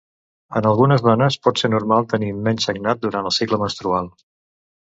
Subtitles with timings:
[0.59, 4.11] En algunes dones pot ser normal tenir menys sagnat durant el cicle menstrual.